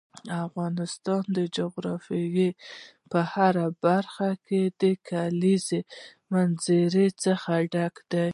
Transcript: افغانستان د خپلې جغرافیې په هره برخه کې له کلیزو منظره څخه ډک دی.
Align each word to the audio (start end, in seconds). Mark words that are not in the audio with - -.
افغانستان 0.45 1.21
د 1.21 1.25
خپلې 1.27 1.45
جغرافیې 1.57 2.49
په 3.11 3.19
هره 3.33 3.65
برخه 3.85 4.29
کې 4.45 4.61
له 4.79 4.89
کلیزو 5.09 5.79
منظره 6.31 7.05
څخه 7.23 7.51
ډک 7.73 7.95
دی. 8.11 8.29